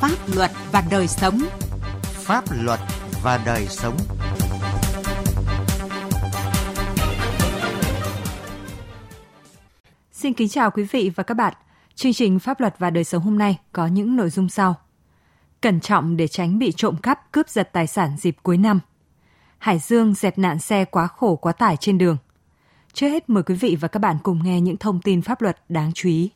Pháp 0.00 0.18
luật 0.34 0.50
và 0.72 0.84
đời 0.90 1.08
sống. 1.08 1.38
Pháp 2.02 2.44
luật 2.50 2.80
và 3.22 3.42
đời 3.46 3.66
sống. 3.66 3.96
Xin 10.12 10.32
kính 10.32 10.48
chào 10.48 10.70
quý 10.70 10.82
vị 10.82 11.10
và 11.14 11.22
các 11.22 11.34
bạn. 11.34 11.54
Chương 11.94 12.12
trình 12.12 12.38
Pháp 12.38 12.60
luật 12.60 12.74
và 12.78 12.90
đời 12.90 13.04
sống 13.04 13.22
hôm 13.22 13.38
nay 13.38 13.58
có 13.72 13.86
những 13.86 14.16
nội 14.16 14.30
dung 14.30 14.48
sau. 14.48 14.74
Cẩn 15.60 15.80
trọng 15.80 16.16
để 16.16 16.28
tránh 16.28 16.58
bị 16.58 16.72
trộm 16.76 16.96
cắp, 16.96 17.32
cướp 17.32 17.48
giật 17.48 17.70
tài 17.72 17.86
sản 17.86 18.16
dịp 18.18 18.36
cuối 18.42 18.56
năm. 18.56 18.80
Hải 19.58 19.78
Dương 19.78 20.14
dẹp 20.14 20.38
nạn 20.38 20.58
xe 20.58 20.84
quá 20.84 21.06
khổ 21.06 21.36
quá 21.36 21.52
tải 21.52 21.76
trên 21.76 21.98
đường. 21.98 22.16
Trước 22.92 23.08
hết 23.08 23.30
mời 23.30 23.42
quý 23.42 23.54
vị 23.54 23.76
và 23.80 23.88
các 23.88 23.98
bạn 23.98 24.16
cùng 24.22 24.44
nghe 24.44 24.60
những 24.60 24.76
thông 24.76 25.00
tin 25.00 25.22
pháp 25.22 25.42
luật 25.42 25.58
đáng 25.68 25.90
chú 25.94 26.08
ý. 26.08 26.30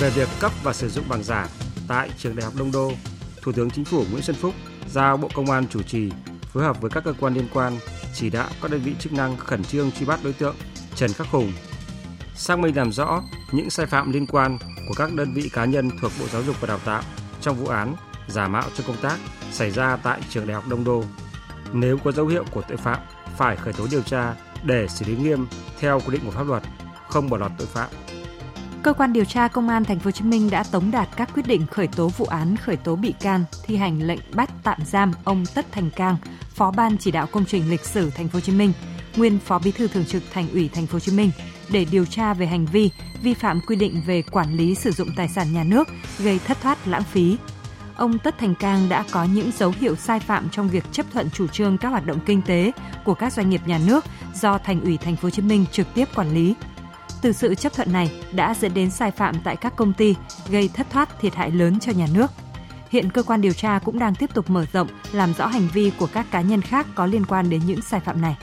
Về 0.00 0.10
việc 0.10 0.28
cấp 0.40 0.52
và 0.62 0.72
sử 0.72 0.88
dụng 0.88 1.04
bằng 1.08 1.22
giả 1.22 1.48
tại 1.88 2.10
trường 2.18 2.36
Đại 2.36 2.44
học 2.44 2.54
Đông 2.58 2.72
Đô, 2.72 2.92
Thủ 3.42 3.52
tướng 3.52 3.70
Chính 3.70 3.84
phủ 3.84 4.04
Nguyễn 4.10 4.22
Xuân 4.22 4.36
Phúc 4.36 4.54
giao 4.88 5.16
Bộ 5.16 5.28
Công 5.34 5.50
an 5.50 5.64
chủ 5.70 5.82
trì 5.82 6.10
phối 6.52 6.62
hợp 6.62 6.80
với 6.80 6.90
các 6.90 7.04
cơ 7.04 7.14
quan 7.20 7.34
liên 7.34 7.48
quan 7.52 7.78
chỉ 8.14 8.30
đạo 8.30 8.48
các 8.62 8.70
đơn 8.70 8.80
vị 8.84 8.92
chức 8.98 9.12
năng 9.12 9.36
khẩn 9.36 9.64
trương 9.64 9.90
truy 9.92 10.06
bắt 10.06 10.20
đối 10.24 10.32
tượng 10.32 10.56
Trần 10.96 11.12
Khắc 11.12 11.26
Hùng, 11.26 11.52
xác 12.34 12.58
minh 12.58 12.76
làm 12.76 12.92
rõ 12.92 13.22
những 13.52 13.70
sai 13.70 13.86
phạm 13.86 14.12
liên 14.12 14.26
quan 14.26 14.58
của 14.88 14.94
các 14.96 15.12
đơn 15.14 15.34
vị 15.34 15.50
cá 15.52 15.64
nhân 15.64 15.90
thuộc 16.00 16.12
Bộ 16.20 16.26
Giáo 16.32 16.42
dục 16.42 16.56
và 16.60 16.68
Đào 16.68 16.78
tạo 16.78 17.02
trong 17.40 17.56
vụ 17.56 17.66
án 17.66 17.94
giả 18.28 18.48
mạo 18.48 18.64
trong 18.76 18.86
công 18.86 19.02
tác 19.02 19.18
xảy 19.52 19.70
ra 19.70 19.96
tại 19.96 20.20
trường 20.28 20.46
Đại 20.46 20.54
học 20.54 20.64
Đông 20.68 20.84
Đô. 20.84 21.04
Nếu 21.72 21.98
có 22.04 22.12
dấu 22.12 22.26
hiệu 22.26 22.44
của 22.50 22.62
tội 22.68 22.76
phạm, 22.76 22.98
phải 23.36 23.56
khởi 23.56 23.72
tố 23.72 23.86
điều 23.90 24.02
tra 24.02 24.34
để 24.62 24.88
xử 24.88 25.04
lý 25.04 25.16
nghiêm 25.16 25.46
theo 25.80 26.00
quy 26.00 26.12
định 26.12 26.22
của 26.24 26.30
pháp 26.30 26.46
luật, 26.46 26.62
không 27.08 27.30
bỏ 27.30 27.36
lọt 27.36 27.52
tội 27.58 27.66
phạm. 27.66 27.90
Cơ 28.82 28.92
quan 28.92 29.12
điều 29.12 29.24
tra 29.24 29.48
Công 29.48 29.68
an 29.68 29.84
Thành 29.84 29.98
phố 29.98 30.04
Hồ 30.04 30.10
Chí 30.10 30.24
Minh 30.24 30.50
đã 30.50 30.62
tống 30.62 30.90
đạt 30.90 31.08
các 31.16 31.30
quyết 31.34 31.46
định 31.46 31.66
khởi 31.66 31.86
tố 31.86 32.08
vụ 32.08 32.24
án, 32.24 32.56
khởi 32.56 32.76
tố 32.76 32.96
bị 32.96 33.14
can, 33.20 33.44
thi 33.62 33.76
hành 33.76 34.02
lệnh 34.02 34.20
bắt 34.34 34.50
tạm 34.62 34.78
giam 34.84 35.12
ông 35.24 35.44
Tất 35.54 35.72
Thành 35.72 35.90
Cang, 35.90 36.16
Phó 36.54 36.70
ban 36.70 36.98
chỉ 36.98 37.10
đạo 37.10 37.26
công 37.26 37.44
trình 37.44 37.70
lịch 37.70 37.84
sử 37.84 38.10
Thành 38.10 38.28
phố 38.28 38.36
Hồ 38.36 38.40
Chí 38.40 38.52
Minh, 38.52 38.72
nguyên 39.16 39.38
Phó 39.38 39.58
Bí 39.58 39.72
thư 39.72 39.88
Thường 39.88 40.04
trực 40.04 40.22
Thành 40.32 40.50
ủy 40.50 40.68
Thành 40.68 40.86
phố 40.86 40.92
Hồ 40.92 41.00
Chí 41.00 41.12
Minh 41.12 41.30
để 41.70 41.86
điều 41.90 42.06
tra 42.06 42.34
về 42.34 42.46
hành 42.46 42.66
vi 42.66 42.90
vi 43.22 43.34
phạm 43.34 43.60
quy 43.66 43.76
định 43.76 44.02
về 44.06 44.22
quản 44.22 44.56
lý 44.56 44.74
sử 44.74 44.90
dụng 44.90 45.08
tài 45.16 45.28
sản 45.28 45.52
nhà 45.52 45.64
nước 45.64 45.88
gây 46.18 46.40
thất 46.46 46.60
thoát 46.60 46.88
lãng 46.88 47.04
phí. 47.04 47.36
Ông 47.96 48.18
Tất 48.18 48.38
Thành 48.38 48.54
Cang 48.54 48.88
đã 48.88 49.04
có 49.10 49.24
những 49.24 49.50
dấu 49.58 49.72
hiệu 49.80 49.96
sai 49.96 50.20
phạm 50.20 50.48
trong 50.52 50.68
việc 50.68 50.84
chấp 50.92 51.06
thuận 51.12 51.30
chủ 51.30 51.46
trương 51.46 51.78
các 51.78 51.88
hoạt 51.88 52.06
động 52.06 52.18
kinh 52.26 52.42
tế 52.42 52.72
của 53.04 53.14
các 53.14 53.32
doanh 53.32 53.50
nghiệp 53.50 53.60
nhà 53.66 53.80
nước 53.86 54.04
do 54.34 54.58
Thành 54.58 54.80
ủy 54.80 54.96
Thành 54.96 55.16
phố 55.16 55.22
Hồ 55.22 55.30
Chí 55.30 55.42
Minh 55.42 55.64
trực 55.72 55.86
tiếp 55.94 56.08
quản 56.14 56.34
lý. 56.34 56.54
Từ 57.22 57.32
sự 57.32 57.54
chấp 57.54 57.72
thuận 57.72 57.92
này 57.92 58.12
đã 58.32 58.54
dẫn 58.60 58.74
đến 58.74 58.90
sai 58.90 59.10
phạm 59.10 59.34
tại 59.44 59.56
các 59.56 59.76
công 59.76 59.92
ty, 59.92 60.14
gây 60.50 60.70
thất 60.74 60.86
thoát 60.90 61.20
thiệt 61.20 61.34
hại 61.34 61.50
lớn 61.50 61.80
cho 61.80 61.92
nhà 61.92 62.06
nước. 62.14 62.30
Hiện 62.90 63.10
cơ 63.10 63.22
quan 63.22 63.40
điều 63.40 63.52
tra 63.52 63.78
cũng 63.78 63.98
đang 63.98 64.14
tiếp 64.14 64.34
tục 64.34 64.50
mở 64.50 64.66
rộng, 64.72 64.88
làm 65.12 65.34
rõ 65.34 65.46
hành 65.46 65.68
vi 65.72 65.92
của 65.98 66.08
các 66.12 66.26
cá 66.30 66.40
nhân 66.40 66.62
khác 66.62 66.86
có 66.94 67.06
liên 67.06 67.26
quan 67.26 67.50
đến 67.50 67.60
những 67.66 67.82
sai 67.82 68.00
phạm 68.00 68.20
này. 68.20 68.36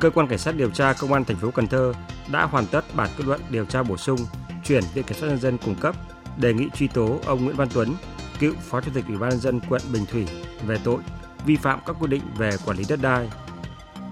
Cơ 0.00 0.10
quan 0.10 0.28
cảnh 0.28 0.38
sát 0.38 0.56
điều 0.56 0.70
tra 0.70 0.92
công 0.92 1.12
an 1.12 1.24
thành 1.24 1.36
phố 1.36 1.50
Cần 1.50 1.66
Thơ 1.66 1.92
đã 2.32 2.44
hoàn 2.44 2.66
tất 2.66 2.94
bản 2.94 3.08
kết 3.16 3.26
luận 3.26 3.40
điều 3.50 3.64
tra 3.64 3.82
bổ 3.82 3.96
sung 3.96 4.18
chuyển 4.64 4.84
viện 4.94 5.04
kiểm 5.04 5.18
sát 5.18 5.26
nhân 5.26 5.40
dân 5.40 5.58
cung 5.58 5.74
cấp 5.74 5.96
đề 6.36 6.54
nghị 6.54 6.68
truy 6.74 6.88
tố 6.88 7.20
ông 7.26 7.44
Nguyễn 7.44 7.56
Văn 7.56 7.68
Tuấn, 7.74 7.94
cựu 8.38 8.54
phó 8.54 8.80
chủ 8.80 8.90
tịch 8.94 9.04
ủy 9.08 9.18
ban 9.18 9.30
nhân 9.30 9.40
dân 9.40 9.60
quận 9.68 9.82
Bình 9.92 10.06
Thủy 10.06 10.26
về 10.66 10.78
tội 10.84 10.98
vi 11.46 11.56
phạm 11.56 11.80
các 11.86 11.96
quy 12.00 12.06
định 12.06 12.22
về 12.36 12.50
quản 12.64 12.76
lý 12.76 12.84
đất 12.88 13.02
đai. 13.02 13.28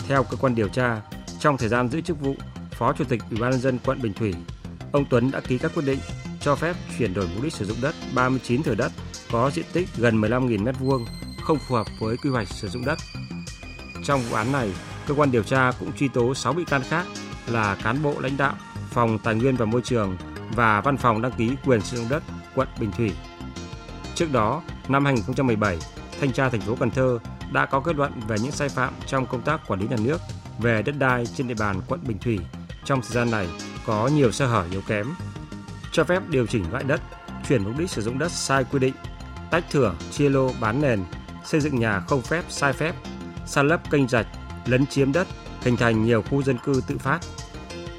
Theo 0.08 0.22
cơ 0.24 0.36
quan 0.36 0.54
điều 0.54 0.68
tra, 0.68 1.00
trong 1.38 1.56
thời 1.56 1.68
gian 1.68 1.88
giữ 1.88 2.00
chức 2.00 2.20
vụ 2.20 2.34
phó 2.78 2.92
chủ 2.92 3.04
tịch 3.04 3.22
ủy 3.30 3.40
ban 3.40 3.50
nhân 3.50 3.60
dân 3.60 3.78
quận 3.84 4.02
Bình 4.02 4.12
Thủy, 4.12 4.34
ông 4.92 5.04
Tuấn 5.10 5.30
đã 5.30 5.40
ký 5.40 5.58
các 5.58 5.72
quyết 5.74 5.86
định 5.86 5.98
cho 6.40 6.54
phép 6.54 6.76
chuyển 6.98 7.14
đổi 7.14 7.28
mục 7.34 7.44
đích 7.44 7.52
sử 7.52 7.64
dụng 7.64 7.78
đất 7.82 7.94
39 8.14 8.62
thửa 8.62 8.74
đất 8.74 8.92
có 9.30 9.50
diện 9.50 9.64
tích 9.72 9.88
gần 9.96 10.20
15.000 10.20 10.64
m2 10.64 11.04
không 11.42 11.58
phù 11.68 11.74
hợp 11.74 11.86
với 12.00 12.16
quy 12.16 12.30
hoạch 12.30 12.48
sử 12.48 12.68
dụng 12.68 12.84
đất. 12.84 12.98
Trong 14.04 14.20
vụ 14.20 14.36
án 14.36 14.52
này, 14.52 14.70
cơ 15.06 15.14
quan 15.14 15.30
điều 15.30 15.42
tra 15.42 15.72
cũng 15.80 15.92
truy 15.92 16.08
tố 16.08 16.34
6 16.34 16.52
bị 16.52 16.64
can 16.64 16.82
khác 16.88 17.06
là 17.46 17.74
cán 17.74 18.02
bộ 18.02 18.20
lãnh 18.20 18.36
đạo 18.36 18.54
Phòng 18.90 19.18
Tài 19.18 19.34
nguyên 19.34 19.56
và 19.56 19.64
Môi 19.64 19.82
trường 19.84 20.16
và 20.56 20.80
Văn 20.80 20.96
phòng 20.96 21.22
đăng 21.22 21.32
ký 21.32 21.50
quyền 21.64 21.80
sử 21.80 21.96
dụng 21.96 22.08
đất 22.08 22.22
quận 22.54 22.68
Bình 22.80 22.90
Thủy. 22.96 23.12
Trước 24.14 24.32
đó, 24.32 24.62
năm 24.88 25.04
2017, 25.04 25.78
Thanh 26.20 26.32
tra 26.32 26.48
thành 26.48 26.60
phố 26.60 26.76
Cần 26.80 26.90
Thơ 26.90 27.18
đã 27.52 27.66
có 27.66 27.80
kết 27.80 27.96
luận 27.96 28.12
về 28.28 28.36
những 28.42 28.52
sai 28.52 28.68
phạm 28.68 28.92
trong 29.06 29.26
công 29.26 29.42
tác 29.42 29.60
quản 29.68 29.80
lý 29.80 29.88
nhà 29.88 29.96
nước 30.00 30.20
về 30.58 30.82
đất 30.82 30.94
đai 30.98 31.26
trên 31.26 31.48
địa 31.48 31.54
bàn 31.58 31.80
quận 31.88 32.00
Bình 32.06 32.18
Thủy. 32.18 32.38
Trong 32.84 33.02
thời 33.02 33.10
gian 33.10 33.30
này 33.30 33.48
có 33.86 34.06
nhiều 34.06 34.32
sơ 34.32 34.46
hở 34.46 34.66
yếu 34.70 34.80
kém, 34.80 35.14
cho 35.92 36.04
phép 36.04 36.22
điều 36.28 36.46
chỉnh 36.46 36.64
loại 36.70 36.84
đất, 36.84 37.00
chuyển 37.48 37.64
mục 37.64 37.78
đích 37.78 37.90
sử 37.90 38.02
dụng 38.02 38.18
đất 38.18 38.32
sai 38.32 38.64
quy 38.64 38.78
định, 38.78 38.94
tách 39.50 39.64
thửa, 39.70 39.94
chia 40.10 40.28
lô 40.28 40.50
bán 40.60 40.80
nền, 40.80 41.04
xây 41.44 41.60
dựng 41.60 41.80
nhà 41.80 42.00
không 42.00 42.22
phép 42.22 42.44
sai 42.48 42.72
phép, 42.72 42.94
san 43.46 43.68
lấp 43.68 43.90
kênh 43.90 44.08
rạch, 44.08 44.26
lấn 44.66 44.86
chiếm 44.86 45.12
đất, 45.12 45.28
hình 45.60 45.76
thành 45.76 46.04
nhiều 46.04 46.22
khu 46.22 46.42
dân 46.42 46.58
cư 46.58 46.80
tự 46.86 46.98
phát. 46.98 47.18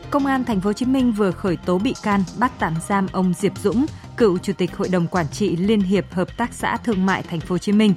Công 0.10 0.26
an 0.26 0.44
Thành 0.44 0.62
phố 0.62 0.70
Hồ 0.70 0.74
Chí 0.74 0.86
Minh 0.86 1.12
vừa 1.12 1.32
khởi 1.32 1.58
tố 1.58 1.80
bị 1.80 1.94
can, 2.04 2.24
bắt 2.40 2.52
tạm 2.60 2.74
giam 2.88 3.08
ông 3.12 3.34
Diệp 3.34 3.58
Dũng, 3.58 3.86
cựu 4.18 4.38
chủ 4.38 4.54
tịch 4.54 4.78
Hội 4.78 4.90
đồng 4.90 5.08
quản 5.08 5.28
trị 5.28 5.56
Liên 5.56 5.82
hiệp 5.82 6.14
Hợp 6.14 6.38
tác 6.38 6.54
xã 6.54 6.78
Thương 6.78 7.06
mại 7.06 7.24
Thành 7.24 7.40
phố 7.40 7.54
Hồ 7.54 7.58
Chí 7.58 7.72
Minh. 7.72 7.94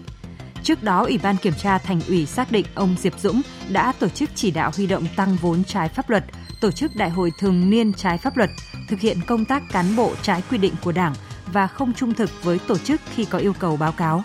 Trước 0.63 0.83
đó, 0.83 1.05
Ủy 1.05 1.19
ban 1.23 1.37
kiểm 1.37 1.55
tra 1.59 1.79
Thành 1.79 2.01
ủy 2.09 2.27
xác 2.27 2.53
định 2.53 2.67
ông 2.75 2.97
Diệp 2.99 3.21
Dũng 3.21 3.43
đã 3.69 3.93
tổ 3.99 4.09
chức 4.09 4.31
chỉ 4.35 4.51
đạo 4.51 4.71
huy 4.77 4.87
động 4.87 5.05
tăng 5.17 5.37
vốn 5.37 5.65
trái 5.65 5.89
pháp 5.89 6.11
luật, 6.11 6.25
tổ 6.61 6.71
chức 6.71 6.97
đại 6.97 7.11
hội 7.11 7.33
thường 7.39 7.71
niên 7.71 7.93
trái 7.93 8.19
pháp 8.19 8.37
luật, 8.37 8.51
thực 8.89 9.01
hiện 9.01 9.21
công 9.27 9.45
tác 9.45 9.63
cán 9.73 9.97
bộ 9.97 10.13
trái 10.23 10.43
quy 10.51 10.59
định 10.59 10.75
của 10.85 10.93
Đảng 10.93 11.15
và 11.53 11.67
không 11.67 11.95
trung 11.95 12.15
thực 12.15 12.31
với 12.43 12.59
tổ 12.59 12.79
chức 12.79 13.01
khi 13.15 13.25
có 13.25 13.39
yêu 13.39 13.53
cầu 13.59 13.77
báo 13.77 13.93
cáo. 13.93 14.25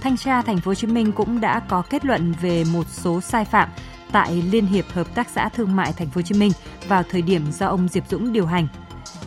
Thanh 0.00 0.16
tra 0.16 0.42
Thành 0.42 0.60
phố 0.60 0.70
Hồ 0.70 0.74
Chí 0.74 0.86
Minh 0.86 1.12
cũng 1.12 1.40
đã 1.40 1.60
có 1.60 1.82
kết 1.82 2.04
luận 2.04 2.34
về 2.40 2.64
một 2.72 2.86
số 2.90 3.20
sai 3.20 3.44
phạm 3.44 3.68
tại 4.12 4.42
Liên 4.50 4.66
hiệp 4.66 4.84
Hợp 4.92 5.14
tác 5.14 5.28
xã 5.34 5.48
Thương 5.48 5.76
mại 5.76 5.92
Thành 5.92 6.06
phố 6.06 6.12
Hồ 6.14 6.22
Chí 6.22 6.34
Minh 6.34 6.52
vào 6.88 7.02
thời 7.10 7.22
điểm 7.22 7.52
do 7.52 7.66
ông 7.66 7.88
Diệp 7.88 8.08
Dũng 8.08 8.32
điều 8.32 8.46
hành. 8.46 8.68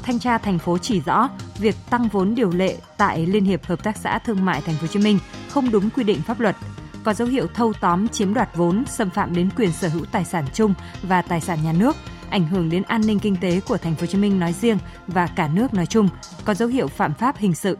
Thanh 0.03 0.19
tra 0.19 0.37
thành 0.37 0.59
phố 0.59 0.77
chỉ 0.77 1.01
rõ 1.01 1.29
việc 1.57 1.75
tăng 1.89 2.07
vốn 2.07 2.35
điều 2.35 2.51
lệ 2.51 2.77
tại 2.97 3.25
Liên 3.25 3.45
hiệp 3.45 3.65
Hợp 3.65 3.83
tác 3.83 3.97
xã 3.97 4.19
Thương 4.19 4.45
mại 4.45 4.61
Thành 4.61 4.75
phố 4.75 4.81
Hồ 4.81 4.87
Chí 4.87 4.99
Minh 4.99 5.19
không 5.49 5.71
đúng 5.71 5.89
quy 5.89 6.03
định 6.03 6.21
pháp 6.21 6.39
luật, 6.39 6.55
có 7.03 7.13
dấu 7.13 7.27
hiệu 7.27 7.47
thâu 7.53 7.73
tóm 7.73 8.07
chiếm 8.07 8.33
đoạt 8.33 8.49
vốn, 8.55 8.83
xâm 8.87 9.09
phạm 9.09 9.35
đến 9.35 9.49
quyền 9.57 9.71
sở 9.71 9.87
hữu 9.87 10.05
tài 10.05 10.25
sản 10.25 10.45
chung 10.53 10.73
và 11.03 11.21
tài 11.21 11.41
sản 11.41 11.63
nhà 11.63 11.73
nước, 11.73 11.95
ảnh 12.29 12.47
hưởng 12.47 12.69
đến 12.69 12.83
an 12.83 13.01
ninh 13.05 13.19
kinh 13.19 13.35
tế 13.41 13.59
của 13.67 13.77
Thành 13.77 13.95
phố 13.95 14.01
Hồ 14.01 14.05
Chí 14.05 14.17
Minh 14.17 14.39
nói 14.39 14.53
riêng 14.53 14.77
và 15.07 15.27
cả 15.35 15.47
nước 15.47 15.73
nói 15.73 15.85
chung, 15.85 16.09
có 16.45 16.53
dấu 16.53 16.69
hiệu 16.69 16.87
phạm 16.87 17.13
pháp 17.13 17.37
hình 17.37 17.55
sự. 17.55 17.77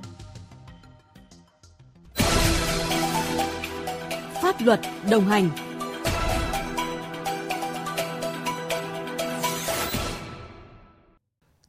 Pháp 4.42 4.56
luật 4.60 4.80
đồng 5.10 5.26
hành 5.26 5.50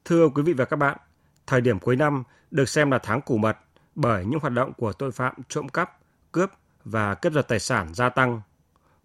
Thưa 0.05 0.29
quý 0.29 0.43
vị 0.43 0.53
và 0.53 0.65
các 0.65 0.77
bạn, 0.77 0.97
thời 1.47 1.61
điểm 1.61 1.79
cuối 1.79 1.97
năm 1.97 2.23
được 2.51 2.69
xem 2.69 2.91
là 2.91 2.99
tháng 2.99 3.21
củ 3.21 3.37
mật 3.37 3.57
bởi 3.95 4.25
những 4.25 4.41
hoạt 4.41 4.53
động 4.53 4.73
của 4.73 4.93
tội 4.93 5.13
phạm 5.13 5.35
trộm 5.49 5.69
cắp, 5.69 5.99
cướp 6.33 6.51
và 6.85 7.15
cướp 7.15 7.33
giật 7.33 7.49
tài 7.49 7.59
sản 7.59 7.95
gia 7.95 8.09
tăng. 8.09 8.41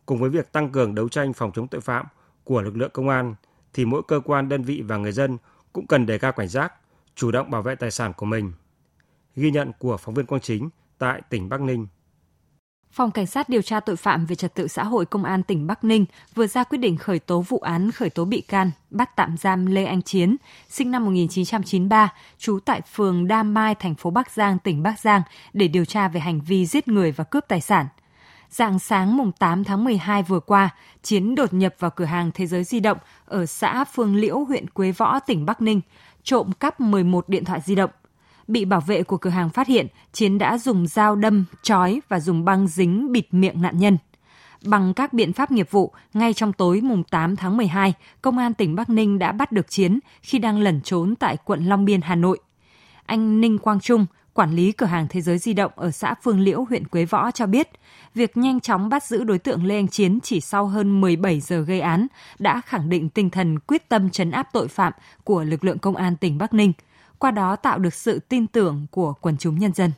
Cùng 0.05 0.19
với 0.19 0.29
việc 0.29 0.51
tăng 0.51 0.71
cường 0.71 0.95
đấu 0.95 1.09
tranh 1.09 1.33
phòng 1.33 1.51
chống 1.55 1.67
tội 1.67 1.81
phạm 1.81 2.05
của 2.43 2.61
lực 2.61 2.77
lượng 2.77 2.89
công 2.93 3.09
an 3.09 3.35
thì 3.75 3.85
mỗi 3.85 4.01
cơ 4.07 4.19
quan, 4.25 4.49
đơn 4.49 4.63
vị 4.63 4.83
và 4.87 4.97
người 4.97 5.11
dân 5.11 5.37
cũng 5.73 5.87
cần 5.87 6.05
đề 6.05 6.17
cao 6.17 6.31
cảnh 6.31 6.47
giác, 6.47 6.73
chủ 7.15 7.31
động 7.31 7.51
bảo 7.51 7.61
vệ 7.61 7.75
tài 7.75 7.91
sản 7.91 8.13
của 8.13 8.25
mình. 8.25 8.53
Ghi 9.35 9.51
nhận 9.51 9.71
của 9.79 9.97
phóng 9.97 10.15
viên 10.15 10.25
Quang 10.25 10.41
Chính 10.41 10.69
tại 10.97 11.21
tỉnh 11.29 11.49
Bắc 11.49 11.61
Ninh. 11.61 11.87
Phòng 12.91 13.11
Cảnh 13.11 13.27
sát 13.27 13.49
điều 13.49 13.61
tra 13.61 13.79
tội 13.79 13.95
phạm 13.95 14.25
về 14.25 14.35
trật 14.35 14.53
tự 14.53 14.67
xã 14.67 14.83
hội 14.83 15.05
Công 15.05 15.23
an 15.23 15.43
tỉnh 15.43 15.67
Bắc 15.67 15.83
Ninh 15.83 16.05
vừa 16.35 16.47
ra 16.47 16.63
quyết 16.63 16.77
định 16.77 16.97
khởi 16.97 17.19
tố 17.19 17.41
vụ 17.41 17.59
án 17.59 17.91
khởi 17.91 18.09
tố 18.09 18.25
bị 18.25 18.41
can, 18.41 18.71
bắt 18.89 19.15
tạm 19.15 19.37
giam 19.37 19.65
Lê 19.65 19.85
Anh 19.85 20.01
Chiến, 20.01 20.35
sinh 20.69 20.91
năm 20.91 21.05
1993, 21.05 22.13
trú 22.37 22.59
tại 22.65 22.81
phường 22.93 23.27
Đa 23.27 23.43
Mai, 23.43 23.75
thành 23.75 23.95
phố 23.95 24.09
Bắc 24.09 24.31
Giang, 24.31 24.59
tỉnh 24.59 24.83
Bắc 24.83 24.99
Giang 24.99 25.21
để 25.53 25.67
điều 25.67 25.85
tra 25.85 26.07
về 26.07 26.19
hành 26.19 26.41
vi 26.41 26.65
giết 26.65 26.87
người 26.87 27.11
và 27.11 27.23
cướp 27.23 27.43
tài 27.47 27.61
sản. 27.61 27.85
Dạng 28.49 28.79
sáng 28.79 29.17
mùng 29.17 29.31
8 29.31 29.63
tháng 29.63 29.83
12 29.83 30.23
vừa 30.23 30.39
qua, 30.39 30.69
Chiến 31.03 31.35
đột 31.35 31.53
nhập 31.53 31.75
vào 31.79 31.91
cửa 31.91 32.05
hàng 32.05 32.31
Thế 32.33 32.47
giới 32.47 32.63
di 32.63 32.79
động 32.79 32.97
ở 33.25 33.45
xã 33.45 33.83
Phương 33.83 34.15
Liễu, 34.15 34.39
huyện 34.39 34.69
Quế 34.69 34.91
Võ, 34.91 35.19
tỉnh 35.19 35.45
Bắc 35.45 35.61
Ninh, 35.61 35.81
trộm 36.23 36.51
cắp 36.51 36.79
11 36.79 37.29
điện 37.29 37.45
thoại 37.45 37.61
di 37.65 37.75
động– 37.75 37.89
Bị 38.47 38.65
bảo 38.65 38.81
vệ 38.81 39.03
của 39.03 39.17
cửa 39.17 39.29
hàng 39.29 39.49
phát 39.49 39.67
hiện, 39.67 39.87
Chiến 40.13 40.37
đã 40.37 40.57
dùng 40.57 40.87
dao 40.87 41.15
đâm, 41.15 41.45
chói 41.61 42.01
và 42.09 42.19
dùng 42.19 42.45
băng 42.45 42.67
dính 42.67 43.11
bịt 43.11 43.27
miệng 43.31 43.61
nạn 43.61 43.79
nhân. 43.79 43.97
Bằng 44.65 44.93
các 44.93 45.13
biện 45.13 45.33
pháp 45.33 45.51
nghiệp 45.51 45.71
vụ, 45.71 45.91
ngay 46.13 46.33
trong 46.33 46.53
tối 46.53 46.81
mùng 46.81 47.03
8 47.03 47.35
tháng 47.35 47.57
12, 47.57 47.93
Công 48.21 48.37
an 48.37 48.53
tỉnh 48.53 48.75
Bắc 48.75 48.89
Ninh 48.89 49.19
đã 49.19 49.31
bắt 49.31 49.51
được 49.51 49.69
Chiến 49.69 49.99
khi 50.21 50.39
đang 50.39 50.59
lẩn 50.59 50.81
trốn 50.81 51.15
tại 51.15 51.37
quận 51.45 51.65
Long 51.65 51.85
Biên, 51.85 52.01
Hà 52.01 52.15
Nội. 52.15 52.39
Anh 53.05 53.41
Ninh 53.41 53.57
Quang 53.57 53.79
Trung, 53.79 54.05
quản 54.35 54.55
lý 54.55 54.71
cửa 54.71 54.85
hàng 54.85 55.07
Thế 55.09 55.21
giới 55.21 55.37
di 55.37 55.53
động 55.53 55.71
ở 55.75 55.91
xã 55.91 56.15
Phương 56.23 56.39
Liễu, 56.39 56.65
huyện 56.69 56.87
Quế 56.87 57.05
Võ 57.05 57.31
cho 57.31 57.45
biết, 57.45 57.69
việc 58.15 58.37
nhanh 58.37 58.59
chóng 58.59 58.89
bắt 58.89 59.03
giữ 59.03 59.23
đối 59.23 59.39
tượng 59.39 59.65
Lê 59.65 59.75
Anh 59.75 59.87
Chiến 59.87 60.19
chỉ 60.23 60.41
sau 60.41 60.67
hơn 60.67 61.01
17 61.01 61.39
giờ 61.39 61.61
gây 61.61 61.79
án 61.79 62.07
đã 62.39 62.61
khẳng 62.65 62.89
định 62.89 63.09
tinh 63.09 63.29
thần 63.29 63.59
quyết 63.59 63.89
tâm 63.89 64.09
chấn 64.09 64.31
áp 64.31 64.47
tội 64.53 64.67
phạm 64.67 64.93
của 65.23 65.43
lực 65.43 65.63
lượng 65.63 65.79
công 65.79 65.95
an 65.95 66.15
tỉnh 66.17 66.37
Bắc 66.37 66.53
Ninh– 66.53 66.73
qua 67.19 67.31
đó 67.31 67.55
tạo 67.55 67.79
được 67.79 67.93
sự 67.93 68.19
tin 68.29 68.47
tưởng 68.47 68.85
của 68.91 69.13
quần 69.21 69.37
chúng 69.37 69.59
nhân 69.59 69.73
dân. 69.73 69.91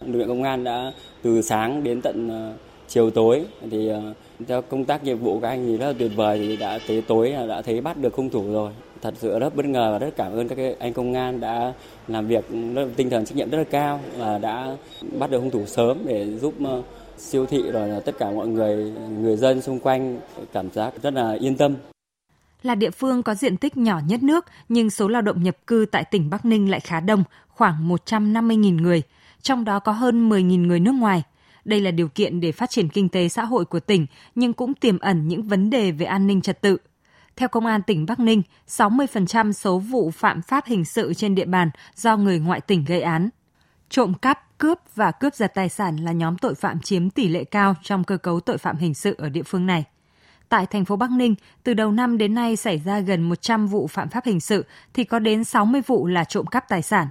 Lực 0.00 0.18
lượng 0.18 0.28
công 0.28 0.42
an 0.42 0.64
đã 0.64 0.92
từ 1.22 1.42
sáng 1.42 1.84
đến 1.84 2.02
tận 2.02 2.28
ờ, 2.28 2.56
chiều 2.88 3.10
tối 3.10 3.44
thì 3.70 3.88
ờ, 3.88 4.14
theo 4.48 4.62
công 4.62 4.84
tác 4.84 5.04
nhiệm 5.04 5.18
vụ 5.18 5.40
các 5.40 5.48
anh 5.48 5.66
thì 5.66 5.76
rất 5.76 5.86
là 5.86 5.92
tuyệt 5.98 6.12
vời 6.16 6.38
thì 6.38 6.56
đã 6.56 6.78
tới 6.88 7.02
tối 7.02 7.34
đã 7.48 7.62
thấy 7.62 7.80
bắt 7.80 7.96
được 7.96 8.14
hung 8.14 8.30
thủ 8.30 8.52
rồi 8.52 8.72
thật 9.04 9.14
sự 9.18 9.38
rất 9.38 9.56
bất 9.56 9.66
ngờ 9.66 9.88
và 9.92 9.98
rất 9.98 10.16
cảm 10.16 10.32
ơn 10.32 10.48
các 10.48 10.58
anh 10.78 10.92
công 10.92 11.14
an 11.14 11.40
đã 11.40 11.72
làm 12.08 12.26
việc 12.26 12.44
rất, 12.74 12.88
tinh 12.96 13.10
thần 13.10 13.24
trách 13.24 13.36
nhiệm 13.36 13.50
rất 13.50 13.58
là 13.58 13.64
cao 13.64 14.00
và 14.16 14.38
đã 14.38 14.76
bắt 15.18 15.30
được 15.30 15.38
hung 15.38 15.50
thủ 15.50 15.66
sớm 15.66 15.98
để 16.04 16.38
giúp 16.38 16.54
ờ, 16.64 16.82
siêu 17.18 17.46
thị 17.46 17.62
rồi 17.72 17.88
là 17.88 18.00
tất 18.00 18.14
cả 18.18 18.30
mọi 18.30 18.46
người 18.46 18.92
người 19.18 19.36
dân 19.36 19.62
xung 19.62 19.80
quanh 19.80 20.18
cảm 20.52 20.70
giác 20.70 20.92
rất 21.02 21.14
là 21.14 21.32
yên 21.40 21.56
tâm 21.56 21.74
là 22.62 22.74
địa 22.74 22.90
phương 22.90 23.22
có 23.22 23.34
diện 23.34 23.56
tích 23.56 23.76
nhỏ 23.76 24.00
nhất 24.06 24.22
nước, 24.22 24.44
nhưng 24.68 24.90
số 24.90 25.08
lao 25.08 25.22
động 25.22 25.42
nhập 25.42 25.56
cư 25.66 25.86
tại 25.92 26.04
tỉnh 26.04 26.30
Bắc 26.30 26.44
Ninh 26.44 26.70
lại 26.70 26.80
khá 26.80 27.00
đông, 27.00 27.24
khoảng 27.48 27.88
150.000 27.88 28.82
người, 28.82 29.02
trong 29.42 29.64
đó 29.64 29.78
có 29.78 29.92
hơn 29.92 30.28
10.000 30.28 30.66
người 30.66 30.80
nước 30.80 30.94
ngoài. 30.94 31.22
Đây 31.64 31.80
là 31.80 31.90
điều 31.90 32.08
kiện 32.08 32.40
để 32.40 32.52
phát 32.52 32.70
triển 32.70 32.88
kinh 32.88 33.08
tế 33.08 33.28
xã 33.28 33.44
hội 33.44 33.64
của 33.64 33.80
tỉnh, 33.80 34.06
nhưng 34.34 34.52
cũng 34.52 34.74
tiềm 34.74 34.98
ẩn 34.98 35.28
những 35.28 35.42
vấn 35.42 35.70
đề 35.70 35.90
về 35.90 36.06
an 36.06 36.26
ninh 36.26 36.40
trật 36.40 36.60
tự. 36.60 36.78
Theo 37.36 37.48
Công 37.48 37.66
an 37.66 37.82
tỉnh 37.82 38.06
Bắc 38.06 38.20
Ninh, 38.20 38.42
60% 38.68 39.52
số 39.52 39.78
vụ 39.78 40.10
phạm 40.10 40.42
pháp 40.42 40.64
hình 40.66 40.84
sự 40.84 41.14
trên 41.14 41.34
địa 41.34 41.44
bàn 41.44 41.70
do 41.94 42.16
người 42.16 42.38
ngoại 42.38 42.60
tỉnh 42.60 42.84
gây 42.84 43.00
án. 43.00 43.28
Trộm 43.88 44.14
cắp, 44.14 44.58
cướp 44.58 44.78
và 44.94 45.10
cướp 45.10 45.34
giật 45.34 45.52
tài 45.54 45.68
sản 45.68 45.96
là 45.96 46.12
nhóm 46.12 46.38
tội 46.38 46.54
phạm 46.54 46.80
chiếm 46.80 47.10
tỷ 47.10 47.28
lệ 47.28 47.44
cao 47.44 47.74
trong 47.82 48.04
cơ 48.04 48.16
cấu 48.16 48.40
tội 48.40 48.58
phạm 48.58 48.76
hình 48.76 48.94
sự 48.94 49.14
ở 49.18 49.28
địa 49.28 49.42
phương 49.42 49.66
này. 49.66 49.84
Tại 50.48 50.66
thành 50.66 50.84
phố 50.84 50.96
Bắc 50.96 51.10
Ninh, 51.10 51.34
từ 51.62 51.74
đầu 51.74 51.92
năm 51.92 52.18
đến 52.18 52.34
nay 52.34 52.56
xảy 52.56 52.82
ra 52.84 53.00
gần 53.00 53.22
100 53.22 53.66
vụ 53.66 53.86
phạm 53.86 54.08
pháp 54.08 54.24
hình 54.24 54.40
sự 54.40 54.64
thì 54.94 55.04
có 55.04 55.18
đến 55.18 55.44
60 55.44 55.80
vụ 55.86 56.06
là 56.06 56.24
trộm 56.24 56.46
cắp 56.46 56.68
tài 56.68 56.82
sản. 56.82 57.06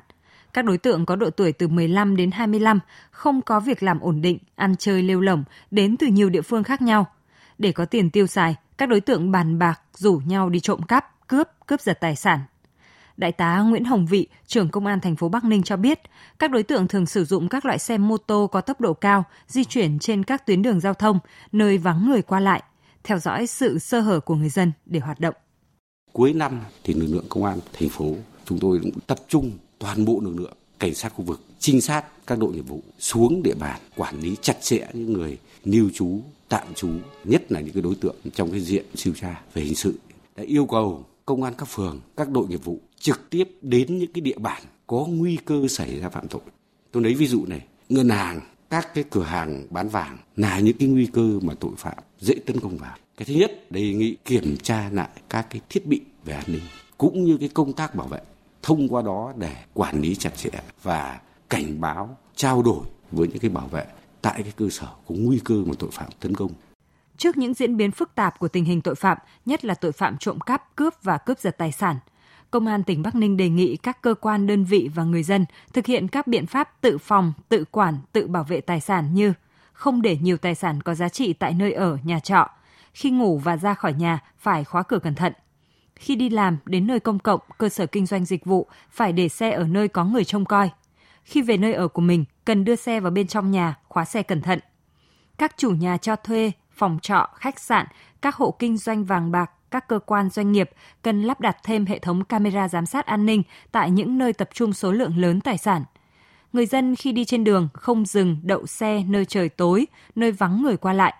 Các 0.53 0.65
đối 0.65 0.77
tượng 0.77 1.05
có 1.05 1.15
độ 1.15 1.29
tuổi 1.29 1.51
từ 1.51 1.67
15 1.67 2.15
đến 2.15 2.31
25, 2.31 2.79
không 3.11 3.41
có 3.41 3.59
việc 3.59 3.83
làm 3.83 3.99
ổn 3.99 4.21
định, 4.21 4.37
ăn 4.55 4.75
chơi 4.75 5.03
lêu 5.03 5.21
lỏng, 5.21 5.43
đến 5.71 5.97
từ 5.97 6.07
nhiều 6.07 6.29
địa 6.29 6.41
phương 6.41 6.63
khác 6.63 6.81
nhau. 6.81 7.05
Để 7.57 7.71
có 7.71 7.85
tiền 7.85 8.09
tiêu 8.09 8.27
xài, 8.27 8.55
các 8.77 8.89
đối 8.89 9.01
tượng 9.01 9.31
bàn 9.31 9.59
bạc 9.59 9.81
rủ 9.93 10.21
nhau 10.25 10.49
đi 10.49 10.59
trộm 10.59 10.81
cắp, 10.81 11.27
cướp, 11.27 11.47
cướp 11.67 11.81
giật 11.81 11.97
tài 12.01 12.15
sản. 12.15 12.39
Đại 13.17 13.31
tá 13.31 13.59
Nguyễn 13.59 13.85
Hồng 13.85 14.05
Vị, 14.05 14.27
trưởng 14.47 14.69
công 14.69 14.85
an 14.85 14.99
thành 14.99 15.15
phố 15.15 15.29
Bắc 15.29 15.43
Ninh 15.43 15.63
cho 15.63 15.77
biết, 15.77 15.99
các 16.39 16.51
đối 16.51 16.63
tượng 16.63 16.87
thường 16.87 17.05
sử 17.05 17.25
dụng 17.25 17.49
các 17.49 17.65
loại 17.65 17.79
xe 17.79 17.97
mô 17.97 18.17
tô 18.17 18.47
có 18.51 18.61
tốc 18.61 18.81
độ 18.81 18.93
cao, 18.93 19.23
di 19.47 19.63
chuyển 19.63 19.99
trên 19.99 20.23
các 20.23 20.45
tuyến 20.45 20.61
đường 20.61 20.79
giao 20.79 20.93
thông, 20.93 21.19
nơi 21.51 21.77
vắng 21.77 22.09
người 22.09 22.21
qua 22.21 22.39
lại, 22.39 22.63
theo 23.03 23.19
dõi 23.19 23.47
sự 23.47 23.79
sơ 23.79 23.99
hở 23.99 24.19
của 24.19 24.35
người 24.35 24.49
dân 24.49 24.71
để 24.85 24.99
hoạt 24.99 25.19
động. 25.19 25.35
Cuối 26.11 26.33
năm 26.33 26.61
thì 26.83 26.93
lực 26.93 27.07
lượng 27.09 27.25
công 27.29 27.43
an 27.43 27.59
thành 27.73 27.89
phố 27.89 28.15
chúng 28.45 28.59
tôi 28.59 28.79
cũng 28.83 28.99
tập 29.07 29.17
trung 29.27 29.51
toàn 29.79 30.05
bộ 30.05 30.19
lực 30.23 30.35
lượng 30.37 30.53
cảnh 30.83 30.93
sát 30.93 31.13
khu 31.13 31.23
vực, 31.23 31.41
trinh 31.59 31.81
sát 31.81 32.05
các 32.27 32.39
đội 32.39 32.53
nghiệp 32.53 32.67
vụ 32.67 32.81
xuống 32.99 33.43
địa 33.43 33.53
bàn 33.59 33.81
quản 33.95 34.19
lý 34.19 34.35
chặt 34.41 34.57
chẽ 34.61 34.87
những 34.93 35.13
người 35.13 35.37
lưu 35.63 35.89
trú, 35.93 36.19
tạm 36.49 36.73
trú, 36.75 36.89
nhất 37.23 37.51
là 37.51 37.59
những 37.59 37.73
cái 37.73 37.81
đối 37.81 37.95
tượng 37.95 38.15
trong 38.33 38.51
cái 38.51 38.59
diện 38.59 38.85
siêu 38.95 39.13
tra 39.21 39.41
về 39.53 39.61
hình 39.61 39.75
sự 39.75 39.99
đã 40.35 40.43
yêu 40.43 40.65
cầu 40.65 41.05
công 41.25 41.43
an 41.43 41.53
các 41.57 41.65
phường, 41.65 41.99
các 42.17 42.29
đội 42.29 42.47
nghiệp 42.47 42.63
vụ 42.63 42.79
trực 42.99 43.29
tiếp 43.29 43.49
đến 43.61 43.97
những 43.97 44.13
cái 44.13 44.21
địa 44.21 44.37
bàn 44.37 44.63
có 44.87 45.05
nguy 45.09 45.37
cơ 45.45 45.67
xảy 45.69 45.99
ra 45.99 46.09
phạm 46.09 46.27
tội. 46.27 46.41
Tôi 46.91 47.03
lấy 47.03 47.13
ví 47.13 47.27
dụ 47.27 47.45
này, 47.45 47.61
ngân 47.89 48.09
hàng, 48.09 48.41
các 48.69 48.93
cái 48.93 49.03
cửa 49.09 49.23
hàng 49.23 49.67
bán 49.69 49.89
vàng 49.89 50.17
là 50.35 50.59
những 50.59 50.77
cái 50.77 50.87
nguy 50.87 51.05
cơ 51.05 51.39
mà 51.41 51.53
tội 51.59 51.71
phạm 51.77 51.97
dễ 52.19 52.35
tấn 52.45 52.59
công 52.59 52.77
vào. 52.77 52.97
Cái 53.17 53.25
thứ 53.25 53.33
nhất, 53.33 53.71
đề 53.71 53.93
nghị 53.93 54.15
kiểm 54.25 54.57
tra 54.57 54.89
lại 54.89 55.09
các 55.29 55.47
cái 55.49 55.61
thiết 55.69 55.85
bị 55.85 56.01
về 56.25 56.33
an 56.33 56.45
ninh 56.47 56.63
cũng 56.97 57.23
như 57.23 57.37
cái 57.37 57.49
công 57.53 57.73
tác 57.73 57.95
bảo 57.95 58.07
vệ 58.07 58.19
thông 58.63 58.87
qua 58.89 59.01
đó 59.01 59.33
để 59.37 59.55
quản 59.73 60.01
lý 60.01 60.15
chặt 60.15 60.37
chẽ 60.37 60.49
và 60.83 61.19
cảnh 61.49 61.81
báo 61.81 62.17
trao 62.35 62.61
đổi 62.61 62.85
với 63.11 63.27
những 63.27 63.39
cái 63.39 63.49
bảo 63.49 63.67
vệ 63.67 63.85
tại 64.21 64.43
cái 64.43 64.53
cơ 64.55 64.69
sở 64.69 64.87
có 65.07 65.15
nguy 65.17 65.39
cơ 65.45 65.55
mà 65.67 65.73
tội 65.79 65.89
phạm 65.91 66.09
tấn 66.19 66.35
công. 66.35 66.51
Trước 67.17 67.37
những 67.37 67.53
diễn 67.53 67.77
biến 67.77 67.91
phức 67.91 68.15
tạp 68.15 68.39
của 68.39 68.47
tình 68.47 68.65
hình 68.65 68.81
tội 68.81 68.95
phạm, 68.95 69.17
nhất 69.45 69.65
là 69.65 69.73
tội 69.73 69.91
phạm 69.91 70.17
trộm 70.17 70.39
cắp, 70.39 70.75
cướp 70.75 70.93
và 71.03 71.17
cướp 71.17 71.39
giật 71.39 71.55
tài 71.57 71.71
sản, 71.71 71.99
Công 72.53 72.67
an 72.67 72.83
tỉnh 72.83 73.01
Bắc 73.01 73.15
Ninh 73.15 73.37
đề 73.37 73.49
nghị 73.49 73.77
các 73.77 74.01
cơ 74.01 74.13
quan 74.13 74.47
đơn 74.47 74.65
vị 74.65 74.89
và 74.95 75.03
người 75.03 75.23
dân 75.23 75.45
thực 75.73 75.85
hiện 75.85 76.07
các 76.07 76.27
biện 76.27 76.45
pháp 76.45 76.81
tự 76.81 76.97
phòng, 76.97 77.33
tự 77.49 77.65
quản, 77.71 77.97
tự 78.11 78.27
bảo 78.27 78.43
vệ 78.43 78.61
tài 78.61 78.79
sản 78.79 79.13
như 79.13 79.33
không 79.73 80.01
để 80.01 80.17
nhiều 80.21 80.37
tài 80.37 80.55
sản 80.55 80.81
có 80.81 80.95
giá 80.95 81.09
trị 81.09 81.33
tại 81.33 81.53
nơi 81.53 81.71
ở, 81.71 81.97
nhà 82.03 82.19
trọ, 82.19 82.49
khi 82.93 83.09
ngủ 83.09 83.37
và 83.37 83.57
ra 83.57 83.73
khỏi 83.73 83.93
nhà 83.93 84.19
phải 84.39 84.63
khóa 84.63 84.83
cửa 84.83 84.99
cẩn 84.99 85.15
thận. 85.15 85.33
Khi 86.03 86.15
đi 86.15 86.29
làm 86.29 86.57
đến 86.65 86.87
nơi 86.87 86.99
công 86.99 87.19
cộng, 87.19 87.39
cơ 87.57 87.69
sở 87.69 87.85
kinh 87.85 88.05
doanh 88.05 88.25
dịch 88.25 88.45
vụ 88.45 88.67
phải 88.91 89.13
để 89.13 89.29
xe 89.29 89.51
ở 89.51 89.63
nơi 89.63 89.87
có 89.87 90.05
người 90.05 90.23
trông 90.23 90.45
coi. 90.45 90.69
Khi 91.23 91.41
về 91.41 91.57
nơi 91.57 91.73
ở 91.73 91.87
của 91.87 92.01
mình, 92.01 92.25
cần 92.45 92.65
đưa 92.65 92.75
xe 92.75 92.99
vào 92.99 93.11
bên 93.11 93.27
trong 93.27 93.51
nhà, 93.51 93.75
khóa 93.87 94.05
xe 94.05 94.23
cẩn 94.23 94.41
thận. 94.41 94.59
Các 95.37 95.57
chủ 95.57 95.71
nhà 95.71 95.97
cho 95.97 96.15
thuê, 96.15 96.51
phòng 96.71 96.99
trọ, 97.01 97.29
khách 97.35 97.59
sạn, 97.59 97.85
các 98.21 98.35
hộ 98.35 98.55
kinh 98.59 98.77
doanh 98.77 99.03
vàng 99.03 99.31
bạc, 99.31 99.51
các 99.71 99.87
cơ 99.87 99.99
quan 99.99 100.29
doanh 100.29 100.51
nghiệp 100.51 100.69
cần 101.01 101.23
lắp 101.23 101.41
đặt 101.41 101.57
thêm 101.63 101.85
hệ 101.85 101.99
thống 101.99 102.23
camera 102.23 102.67
giám 102.67 102.85
sát 102.85 103.05
an 103.05 103.25
ninh 103.25 103.43
tại 103.71 103.91
những 103.91 104.17
nơi 104.17 104.33
tập 104.33 104.49
trung 104.53 104.73
số 104.73 104.91
lượng 104.91 105.17
lớn 105.17 105.41
tài 105.41 105.57
sản. 105.57 105.83
Người 106.53 106.65
dân 106.65 106.95
khi 106.95 107.11
đi 107.11 107.25
trên 107.25 107.43
đường 107.43 107.69
không 107.73 108.05
dừng 108.05 108.37
đậu 108.43 108.67
xe 108.67 109.03
nơi 109.07 109.25
trời 109.25 109.49
tối, 109.49 109.87
nơi 110.15 110.31
vắng 110.31 110.61
người 110.61 110.77
qua 110.77 110.93
lại. 110.93 111.13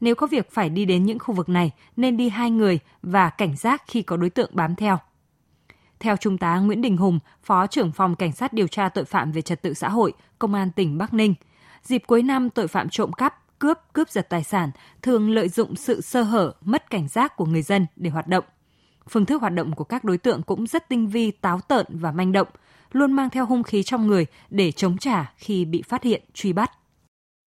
Nếu 0.00 0.14
có 0.14 0.26
việc 0.26 0.50
phải 0.50 0.70
đi 0.70 0.84
đến 0.84 1.06
những 1.06 1.18
khu 1.18 1.34
vực 1.34 1.48
này, 1.48 1.70
nên 1.96 2.16
đi 2.16 2.28
hai 2.28 2.50
người 2.50 2.78
và 3.02 3.30
cảnh 3.30 3.56
giác 3.56 3.82
khi 3.86 4.02
có 4.02 4.16
đối 4.16 4.30
tượng 4.30 4.50
bám 4.52 4.74
theo. 4.74 4.98
Theo 6.00 6.16
Trung 6.16 6.38
tá 6.38 6.58
Nguyễn 6.58 6.82
Đình 6.82 6.96
Hùng, 6.96 7.18
Phó 7.42 7.66
trưởng 7.66 7.92
phòng 7.92 8.16
Cảnh 8.16 8.32
sát 8.32 8.52
điều 8.52 8.68
tra 8.68 8.88
tội 8.88 9.04
phạm 9.04 9.32
về 9.32 9.42
trật 9.42 9.62
tự 9.62 9.74
xã 9.74 9.88
hội, 9.88 10.12
Công 10.38 10.54
an 10.54 10.70
tỉnh 10.70 10.98
Bắc 10.98 11.14
Ninh, 11.14 11.34
dịp 11.82 12.02
cuối 12.06 12.22
năm 12.22 12.50
tội 12.50 12.68
phạm 12.68 12.88
trộm 12.88 13.12
cắp, 13.12 13.58
cướp, 13.58 13.78
cướp 13.92 14.10
giật 14.10 14.26
tài 14.28 14.44
sản 14.44 14.70
thường 15.02 15.30
lợi 15.30 15.48
dụng 15.48 15.76
sự 15.76 16.00
sơ 16.00 16.22
hở, 16.22 16.52
mất 16.60 16.90
cảnh 16.90 17.08
giác 17.08 17.36
của 17.36 17.46
người 17.46 17.62
dân 17.62 17.86
để 17.96 18.10
hoạt 18.10 18.26
động. 18.26 18.44
Phương 19.08 19.26
thức 19.26 19.40
hoạt 19.40 19.54
động 19.54 19.72
của 19.72 19.84
các 19.84 20.04
đối 20.04 20.18
tượng 20.18 20.42
cũng 20.42 20.66
rất 20.66 20.88
tinh 20.88 21.08
vi, 21.08 21.30
táo 21.30 21.60
tợn 21.60 21.86
và 21.88 22.12
manh 22.12 22.32
động, 22.32 22.48
luôn 22.92 23.12
mang 23.12 23.30
theo 23.30 23.46
hung 23.46 23.62
khí 23.62 23.82
trong 23.82 24.06
người 24.06 24.26
để 24.50 24.72
chống 24.72 24.98
trả 24.98 25.32
khi 25.36 25.64
bị 25.64 25.82
phát 25.82 26.02
hiện, 26.02 26.22
truy 26.34 26.52
bắt. 26.52 26.70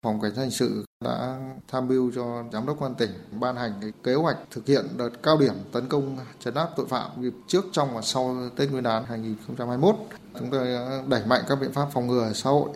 Phòng 0.03 0.21
Cảnh 0.21 0.35
sát 0.35 0.43
hình 0.43 0.51
sự 0.51 0.85
đã 1.05 1.39
tham 1.69 1.89
mưu 1.89 2.13
cho 2.15 2.45
Giám 2.53 2.67
đốc 2.67 2.83
quan 2.83 2.95
tỉnh 2.95 3.11
ban 3.31 3.57
hành 3.57 3.73
cái 3.81 3.93
kế 4.05 4.15
hoạch 4.15 4.37
thực 4.51 4.67
hiện 4.67 4.87
đợt 4.97 5.11
cao 5.23 5.37
điểm 5.37 5.55
tấn 5.73 5.89
công 5.89 6.19
chấn 6.41 6.55
áp 6.55 6.69
tội 6.77 6.87
phạm 6.87 7.23
dịp 7.23 7.33
trước, 7.47 7.65
trong 7.73 7.95
và 7.95 8.03
sau 8.03 8.37
Tết 8.57 8.71
Nguyên 8.71 8.83
đán 8.83 9.05
2021. 9.05 9.97
Chúng 10.39 10.51
tôi 10.51 10.69
đẩy 11.07 11.27
mạnh 11.27 11.43
các 11.49 11.59
biện 11.61 11.73
pháp 11.73 11.89
phòng 11.93 12.07
ngừa 12.07 12.33
xã 12.35 12.51
hội, 12.51 12.71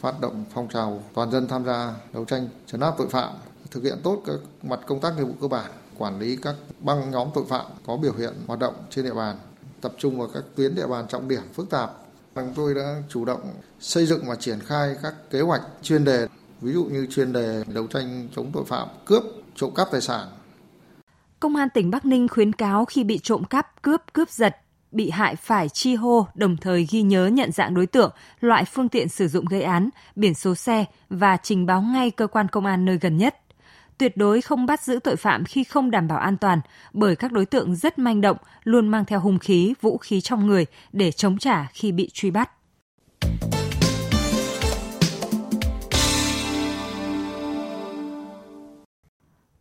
phát 0.00 0.20
động 0.20 0.44
phong 0.54 0.68
trào 0.68 1.02
toàn 1.14 1.30
dân 1.30 1.48
tham 1.48 1.64
gia 1.64 1.94
đấu 2.12 2.24
tranh 2.24 2.48
chấn 2.66 2.80
áp 2.80 2.94
tội 2.98 3.08
phạm, 3.08 3.34
thực 3.70 3.82
hiện 3.82 3.98
tốt 4.02 4.22
các 4.26 4.36
mặt 4.62 4.80
công 4.86 5.00
tác 5.00 5.16
nghiệp 5.16 5.24
vụ 5.24 5.34
cơ 5.40 5.48
bản, 5.48 5.70
quản 5.98 6.18
lý 6.18 6.36
các 6.36 6.54
băng 6.80 7.10
nhóm 7.10 7.28
tội 7.34 7.44
phạm 7.48 7.66
có 7.86 7.96
biểu 7.96 8.12
hiện 8.18 8.32
hoạt 8.46 8.58
động 8.58 8.74
trên 8.90 9.04
địa 9.04 9.14
bàn, 9.14 9.36
tập 9.80 9.92
trung 9.98 10.18
vào 10.18 10.28
các 10.34 10.44
tuyến 10.54 10.74
địa 10.74 10.86
bàn 10.86 11.08
trọng 11.08 11.28
điểm 11.28 11.42
phức 11.54 11.70
tạp. 11.70 11.92
Chúng 12.34 12.52
tôi 12.56 12.74
đã 12.74 13.02
chủ 13.08 13.24
động 13.24 13.40
xây 13.80 14.06
dựng 14.06 14.26
và 14.26 14.34
triển 14.34 14.58
khai 14.60 14.96
các 15.02 15.14
kế 15.30 15.40
hoạch 15.40 15.62
chuyên 15.82 16.04
đề, 16.04 16.26
ví 16.60 16.72
dụ 16.72 16.84
như 16.84 17.06
chuyên 17.10 17.32
đề 17.32 17.64
đấu 17.74 17.86
tranh 17.86 18.28
chống 18.36 18.50
tội 18.52 18.64
phạm 18.64 18.88
cướp, 19.04 19.22
trộm 19.54 19.70
cắp 19.74 19.88
tài 19.92 20.00
sản. 20.00 20.28
Công 21.40 21.56
an 21.56 21.68
tỉnh 21.74 21.90
Bắc 21.90 22.06
Ninh 22.06 22.28
khuyến 22.28 22.52
cáo 22.52 22.84
khi 22.84 23.04
bị 23.04 23.18
trộm 23.22 23.44
cắp, 23.44 23.82
cướp, 23.82 24.00
cướp 24.12 24.30
giật 24.30 24.56
bị 24.96 25.10
hại 25.10 25.36
phải 25.36 25.68
chi 25.68 25.94
hô 25.94 26.26
đồng 26.34 26.56
thời 26.56 26.86
ghi 26.90 27.02
nhớ 27.02 27.26
nhận 27.26 27.52
dạng 27.52 27.74
đối 27.74 27.86
tượng, 27.86 28.10
loại 28.40 28.64
phương 28.64 28.88
tiện 28.88 29.08
sử 29.08 29.28
dụng 29.28 29.44
gây 29.44 29.62
án, 29.62 29.88
biển 30.16 30.34
số 30.34 30.54
xe 30.54 30.84
và 31.10 31.36
trình 31.36 31.66
báo 31.66 31.82
ngay 31.82 32.10
cơ 32.10 32.26
quan 32.26 32.48
công 32.48 32.66
an 32.66 32.84
nơi 32.84 32.98
gần 32.98 33.16
nhất. 33.16 33.36
Tuyệt 33.98 34.16
đối 34.16 34.40
không 34.40 34.66
bắt 34.66 34.82
giữ 34.82 34.98
tội 35.04 35.16
phạm 35.16 35.44
khi 35.44 35.64
không 35.64 35.90
đảm 35.90 36.08
bảo 36.08 36.18
an 36.18 36.36
toàn, 36.36 36.60
bởi 36.92 37.16
các 37.16 37.32
đối 37.32 37.46
tượng 37.46 37.76
rất 37.76 37.98
manh 37.98 38.20
động, 38.20 38.36
luôn 38.64 38.88
mang 38.88 39.04
theo 39.04 39.20
hung 39.20 39.38
khí, 39.38 39.74
vũ 39.80 39.98
khí 39.98 40.20
trong 40.20 40.46
người 40.46 40.66
để 40.92 41.12
chống 41.12 41.38
trả 41.38 41.66
khi 41.72 41.92
bị 41.92 42.10
truy 42.12 42.30
bắt. 42.30 42.50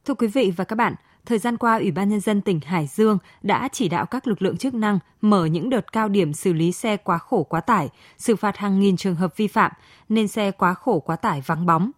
Thưa 0.06 0.14
quý 0.14 0.28
vị 0.28 0.52
và 0.56 0.64
các 0.64 0.76
bạn, 0.76 0.96
thời 1.26 1.40
gian 1.40 1.58
qua 1.58 1.78
Ủy 1.78 1.92
ban 1.92 2.10
Nhân 2.10 2.20
dân 2.20 2.42
tỉnh 2.42 2.60
Hải 2.66 2.88
Dương 2.88 3.18
đã 3.42 3.70
chỉ 3.72 3.90
đạo 3.90 4.06
các 4.06 4.28
lực 4.28 4.42
lượng 4.42 4.58
chức 4.58 4.74
năng 4.74 5.00
mở 5.22 5.46
những 5.46 5.70
đợt 5.70 5.92
cao 5.92 6.10
điểm 6.10 6.34
xử 6.34 6.54
lý 6.54 6.72
xe 6.72 6.98
quá 6.98 7.18
khổ 7.18 7.44
quá 7.44 7.62
tải, 7.62 7.90
xử 8.18 8.36
phạt 8.36 8.58
hàng 8.58 8.80
nghìn 8.80 8.98
trường 8.98 9.16
hợp 9.16 9.38
vi 9.38 9.48
phạm, 9.48 9.72
nên 10.10 10.28
xe 10.28 10.52
quá 10.52 10.74
khổ 10.74 11.00
quá 11.00 11.16
tải 11.16 11.42
vắng 11.46 11.66
bóng. 11.66 11.92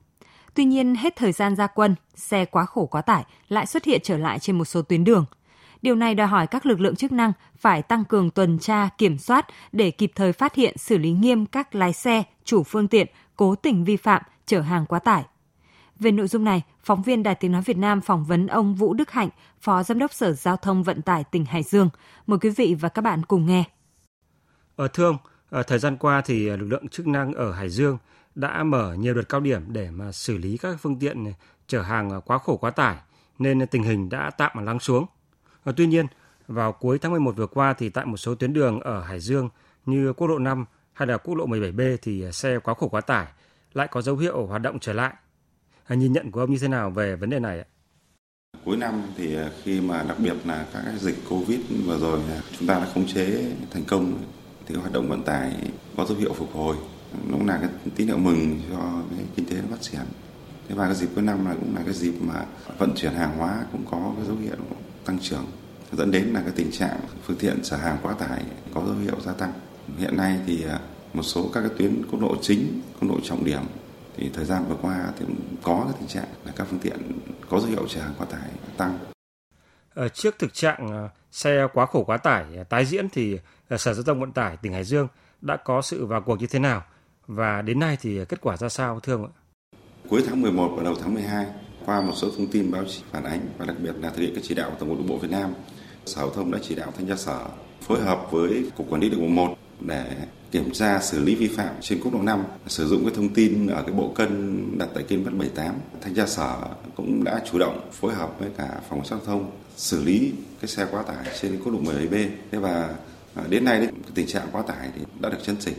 Tuy 0.54 0.66
nhiên, 0.66 0.96
hết 0.96 1.16
thời 1.16 1.32
gian 1.32 1.56
ra 1.56 1.68
quân, 1.68 1.96
xe 2.16 2.46
quá 2.46 2.66
khổ 2.66 2.86
quá 2.86 3.02
tải 3.02 3.26
lại 3.50 3.66
xuất 3.66 3.86
hiện 3.86 4.02
trở 4.04 4.18
lại 4.18 4.40
trên 4.40 4.58
một 4.58 4.66
số 4.66 4.82
tuyến 4.82 5.04
đường. 5.04 5.26
Điều 5.82 5.96
này 5.96 6.16
đòi 6.16 6.28
hỏi 6.28 6.48
các 6.48 6.66
lực 6.66 6.80
lượng 6.80 6.96
chức 6.96 7.12
năng 7.12 7.32
phải 7.58 7.82
tăng 7.82 8.06
cường 8.06 8.30
tuần 8.30 8.60
tra, 8.60 8.90
kiểm 8.98 9.18
soát 9.18 9.48
để 9.72 9.92
kịp 9.92 10.12
thời 10.16 10.34
phát 10.34 10.56
hiện 10.56 10.78
xử 10.78 10.98
lý 10.98 11.12
nghiêm 11.12 11.46
các 11.46 11.76
lái 11.76 11.94
xe, 11.94 12.24
chủ 12.44 12.64
phương 12.64 12.88
tiện 12.88 13.08
cố 13.36 13.56
tình 13.56 13.84
vi 13.84 13.98
phạm, 13.98 14.22
chở 14.46 14.62
hàng 14.62 14.86
quá 14.86 15.00
tải. 15.00 15.24
Về 16.00 16.12
nội 16.12 16.28
dung 16.28 16.44
này, 16.44 16.62
phóng 16.84 17.02
viên 17.02 17.24
Đài 17.24 17.36
Tiếng 17.36 17.52
Nói 17.52 17.62
Việt 17.62 17.78
Nam 17.78 18.02
phỏng 18.02 18.24
vấn 18.24 18.48
ông 18.48 18.76
Vũ 18.76 18.94
Đức 18.94 19.12
Hạnh, 19.12 19.30
Phó 19.62 19.84
Giám 19.84 20.00
đốc 20.00 20.14
Sở 20.14 20.34
Giao 20.34 20.58
thông 20.58 20.84
Vận 20.84 21.02
tải 21.02 21.24
tỉnh 21.24 21.46
Hải 21.46 21.64
Dương. 21.64 21.90
Mời 22.28 22.40
quý 22.40 22.50
vị 22.50 22.76
và 22.80 22.90
các 22.90 23.02
bạn 23.02 23.24
cùng 23.26 23.46
nghe. 23.46 23.64
Ờ, 24.76 24.88
ở 24.94 25.04
ông, 25.06 25.18
ở 25.50 25.64
thời 25.64 25.80
gian 25.80 25.98
qua 25.98 26.22
thì 26.22 26.50
lực 26.50 26.66
lượng 26.66 26.88
chức 26.88 27.08
năng 27.08 27.34
ở 27.34 27.52
Hải 27.52 27.70
Dương 27.70 27.98
đã 28.36 28.64
mở 28.64 28.94
nhiều 28.94 29.14
đợt 29.14 29.30
cao 29.30 29.42
điểm 29.42 29.62
để 29.68 29.92
mà 29.92 30.12
xử 30.12 30.38
lý 30.38 30.58
các 30.58 30.78
phương 30.80 31.00
tiện 31.00 31.26
chở 31.68 31.82
hàng 31.82 32.22
quá 32.26 32.38
khổ 32.38 32.58
quá 32.58 32.72
tải 32.72 32.98
nên 33.40 33.68
tình 33.68 33.84
hình 33.84 34.10
đã 34.10 34.30
tạm 34.38 34.66
lắng 34.66 34.80
xuống. 34.80 35.06
Ờ, 35.64 35.74
tuy 35.78 35.88
nhiên, 35.88 36.06
vào 36.48 36.72
cuối 36.72 37.00
tháng 37.00 37.12
11 37.12 37.36
vừa 37.36 37.48
qua 37.48 37.74
thì 37.74 37.90
tại 37.90 38.06
một 38.06 38.18
số 38.18 38.36
tuyến 38.36 38.54
đường 38.54 38.80
ở 38.80 39.02
Hải 39.02 39.20
Dương 39.20 39.50
như 39.86 40.14
quốc 40.14 40.28
lộ 40.28 40.40
5 40.40 40.66
hay 40.94 41.08
là 41.08 41.18
quốc 41.18 41.36
lộ 41.36 41.46
17B 41.46 41.98
thì 42.02 42.32
xe 42.32 42.60
quá 42.60 42.74
khổ 42.74 42.88
quá 42.88 43.02
tải 43.02 43.28
lại 43.74 43.88
có 43.92 44.02
dấu 44.02 44.18
hiệu 44.18 44.46
hoạt 44.46 44.62
động 44.62 44.80
trở 44.80 44.94
lại. 44.94 45.14
Nhìn 45.90 46.14
nhận 46.14 46.32
của 46.32 46.40
ông 46.40 46.52
như 46.52 46.58
thế 46.58 46.68
nào 46.68 46.90
về 46.90 47.16
vấn 47.16 47.30
đề 47.30 47.40
này 47.40 47.60
ạ? 47.60 47.66
Cuối 48.66 48.78
năm 48.78 49.02
thì 49.18 49.36
à, 49.36 49.50
khi 49.64 49.82
mà 49.82 50.04
đặc 50.08 50.20
biệt 50.20 50.34
là 50.46 50.66
các 50.74 50.84
dịch 51.00 51.16
Covid 51.30 51.60
vừa 51.86 51.98
rồi 51.98 52.20
à, 52.30 52.42
chúng 52.60 52.68
ta 52.68 52.80
đã 52.80 52.88
khống 52.94 53.08
chế 53.08 53.52
thành 53.72 53.84
công 53.88 54.20
thì 54.66 54.76
hoạt 54.76 54.92
động 54.92 55.10
vận 55.10 55.24
tải 55.24 55.72
có 55.98 56.06
dấu 56.06 56.18
hiệu 56.18 56.34
phục 56.34 56.54
hồi. 56.54 56.76
Nó 57.28 57.38
cũng 57.38 57.48
là 57.48 57.58
cái 57.58 57.70
tín 57.96 58.08
hiệu 58.08 58.18
mừng 58.18 58.60
cho 58.70 59.02
cái 59.10 59.26
kinh 59.36 59.46
tế 59.46 59.56
phát 59.70 59.82
triển. 59.82 60.02
Thế 60.68 60.76
và 60.76 60.86
cái 60.86 60.96
dịp 60.96 61.08
cuối 61.16 61.24
năm 61.24 61.46
là 61.46 61.54
cũng 61.54 61.76
là 61.76 61.82
cái 61.86 61.94
dịp 61.94 62.14
mà 62.22 62.46
vận 62.78 62.96
chuyển 62.96 63.14
hàng 63.14 63.38
hóa 63.38 63.66
cũng 63.72 63.86
có 63.92 64.14
cái 64.18 64.26
dấu 64.26 64.36
hiệu 64.36 64.56
tăng 65.06 65.20
trưởng 65.20 65.46
dẫn 65.92 66.12
đến 66.12 66.24
là 66.24 66.42
cái 66.42 66.52
tình 66.56 66.72
trạng 66.72 67.00
phương 67.24 67.38
tiện 67.38 67.60
chở 67.64 67.78
hàng 67.78 67.98
quá 68.02 68.14
tải 68.14 68.44
có 68.74 68.84
dấu 68.86 68.96
hiệu 68.96 69.16
gia 69.26 69.34
tăng. 69.34 69.54
Hiện 69.98 70.18
nay 70.18 70.40
thì 70.46 70.64
à, 70.64 70.80
một 71.14 71.24
số 71.24 71.50
các 71.54 71.62
cái 71.62 71.70
tuyến 71.78 72.02
quốc 72.12 72.22
lộ 72.22 72.36
chính, 72.42 72.82
quốc 73.00 73.10
lộ 73.10 73.20
trọng 73.24 73.46
điểm 73.46 73.62
thì 74.18 74.30
thời 74.34 74.46
gian 74.46 74.66
vừa 74.70 74.76
qua 74.82 75.12
thì 75.20 75.26
có 75.64 75.82
cái 75.84 75.94
tình 76.00 76.08
trạng 76.08 76.28
là 76.46 76.52
các 76.56 76.68
phương 76.70 76.80
tiện 76.80 76.98
có 77.50 77.60
dấu 77.60 77.70
hiệu 77.70 77.88
chở 77.88 78.02
hàng 78.02 78.14
quá 78.18 78.28
tải 78.32 78.50
tăng. 78.78 79.00
Ở 79.94 80.10
trước 80.10 80.36
thực 80.40 80.54
trạng 80.54 80.92
à, 80.92 81.10
xe 81.32 81.68
quá 81.74 81.86
khổ 81.86 82.04
quá 82.04 82.18
tải 82.18 82.46
tái 82.70 82.86
diễn 82.86 83.10
thì 83.10 83.40
Sở 83.78 83.94
Giao 83.94 84.04
thông 84.04 84.20
Vận 84.20 84.32
tải 84.32 84.58
tỉnh 84.58 84.74
Hải 84.74 84.84
Dương 84.84 85.08
đã 85.42 85.58
có 85.58 85.82
sự 85.82 86.06
vào 86.06 86.22
cuộc 86.22 86.40
như 86.40 86.48
thế 86.48 86.60
nào 86.60 86.84
và 87.28 87.62
đến 87.62 87.80
nay 87.80 87.98
thì 88.02 88.26
kết 88.30 88.42
quả 88.42 88.58
ra 88.58 88.70
sao 88.70 89.00
thưa 89.00 89.14
ông 89.14 89.26
ạ? 89.26 89.32
Cuối 90.10 90.24
tháng 90.28 90.42
11 90.42 90.74
và 90.78 90.84
đầu 90.84 90.96
tháng 91.02 91.14
12 91.14 91.46
qua 91.86 92.02
một 92.02 92.14
số 92.16 92.32
thông 92.38 92.48
tin 92.48 92.72
báo 92.72 92.84
chí 92.86 93.02
phản 93.12 93.24
ánh 93.24 93.40
và 93.58 93.66
đặc 93.66 93.76
biệt 93.80 93.94
là 94.02 94.10
thực 94.10 94.22
hiện 94.22 94.36
các 94.36 94.42
chỉ 94.48 94.56
đạo 94.56 94.70
của 94.70 94.76
Tổng 94.80 94.90
cục 94.90 94.98
Đường 94.98 95.08
bộ 95.08 95.18
Việt 95.18 95.32
Nam, 95.32 95.54
Sở 96.06 96.22
Giao 96.22 96.30
thông 96.30 96.52
đã 96.52 96.60
chỉ 96.62 96.76
đạo 96.76 96.92
thanh 96.98 97.08
tra 97.08 97.16
sở 97.16 97.46
phối 97.82 98.02
hợp 98.02 98.32
với 98.32 98.72
Cục 98.78 98.90
Quản 98.90 99.02
lý 99.02 99.10
Đường 99.10 99.22
bộ 99.22 99.28
1 99.28 99.56
để 99.80 100.06
kiểm 100.52 100.72
tra 100.72 101.00
xử 101.00 101.24
lý 101.24 101.36
vi 101.36 101.48
phạm 101.48 101.76
trên 101.82 102.00
quốc 102.04 102.14
lộ 102.14 102.22
5 102.22 102.44
sử 102.68 102.88
dụng 102.88 103.06
cái 103.06 103.14
thông 103.16 103.30
tin 103.30 103.68
ở 103.68 103.84
cái 103.84 103.92
bộ 103.92 104.12
cân 104.16 104.62
đặt 104.78 104.90
tại 104.94 105.04
km 105.04 105.24
78 105.24 105.76
thanh 106.02 106.16
tra 106.16 106.26
sở 106.26 106.56
cũng 106.96 107.24
đã 107.24 107.42
chủ 107.52 107.60
động 107.60 107.90
phối 107.92 108.14
hợp 108.14 108.40
với 108.40 108.50
cả 108.58 108.82
phòng 108.90 109.06
giao 109.06 109.20
thông 109.26 109.52
xử 109.76 110.04
lý 110.04 110.34
cái 110.62 110.68
xe 110.68 110.88
quá 110.92 111.04
tải 111.04 111.26
trên 111.42 111.60
quốc 111.64 111.74
lộ 111.74 111.80
17B 111.80 112.30
thế 112.52 112.58
và 112.60 112.96
à, 113.38 113.44
đến 113.50 113.66
nay 113.66 113.80
đấy, 113.80 113.90
tình 114.14 114.28
trạng 114.28 114.48
quá 114.52 114.62
tải 114.62 114.90
thì 114.96 115.02
đã 115.20 115.30
được 115.30 115.44
chấn 115.44 115.56
chỉnh. 115.60 115.74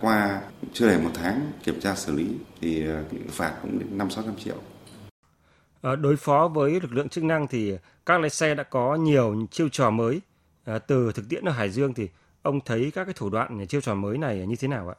Qua 0.00 0.40
chưa 0.72 0.88
đầy 0.88 0.98
một 0.98 1.10
tháng 1.14 1.52
kiểm 1.64 1.80
tra 1.80 1.94
xử 1.94 2.12
lý 2.12 2.26
thì 2.60 2.88
à, 2.88 3.02
phạt 3.28 3.52
cũng 3.62 3.78
đến 3.78 3.98
năm 3.98 4.10
sáu 4.10 4.24
trăm 4.24 4.36
triệu. 4.36 4.56
Ờ, 5.80 5.96
đối 5.96 6.16
phó 6.16 6.48
với 6.48 6.70
lực 6.70 6.92
lượng 6.92 7.08
chức 7.08 7.24
năng 7.24 7.46
thì 7.46 7.76
các 8.06 8.20
lái 8.20 8.30
xe 8.30 8.54
đã 8.54 8.62
có 8.62 8.94
nhiều 8.94 9.46
chiêu 9.50 9.68
trò 9.68 9.90
mới. 9.90 10.20
Ờ, 10.64 10.78
từ 10.78 11.12
thực 11.12 11.28
tiễn 11.28 11.44
ở 11.44 11.52
Hải 11.52 11.70
Dương 11.70 11.94
thì 11.94 12.08
ông 12.46 12.60
thấy 12.64 12.90
các 12.94 13.04
cái 13.04 13.14
thủ 13.14 13.30
đoạn 13.30 13.66
chiêu 13.66 13.80
trò 13.80 13.94
mới 13.94 14.18
này 14.18 14.46
như 14.46 14.56
thế 14.56 14.68
nào 14.68 14.88
ạ? 14.88 14.96